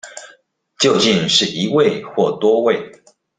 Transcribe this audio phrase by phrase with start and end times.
[0.79, 2.91] 究竟是一位或多位